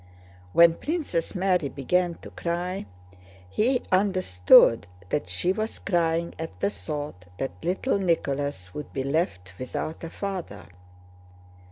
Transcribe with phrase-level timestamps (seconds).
[0.51, 2.87] When Princess Mary began to cry,
[3.47, 9.53] he understood that she was crying at the thought that little Nicholas would be left
[9.59, 10.65] without a father.